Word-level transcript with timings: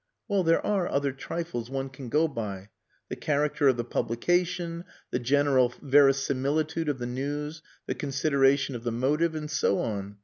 "Well, 0.27 0.41
there 0.41 0.65
are 0.65 0.87
other 0.89 1.11
trifles 1.11 1.69
one 1.69 1.89
can 1.89 2.09
go 2.09 2.27
by. 2.27 2.69
The 3.09 3.15
character 3.15 3.67
of 3.67 3.77
the 3.77 3.83
publication, 3.83 4.83
the 5.11 5.19
general 5.19 5.75
verisimilitude 5.79 6.89
of 6.89 6.97
the 6.97 7.05
news, 7.05 7.61
the 7.85 7.93
consideration 7.93 8.73
of 8.73 8.83
the 8.83 8.91
motive, 8.91 9.35
and 9.35 9.47
so 9.51 9.77
on. 9.77 10.17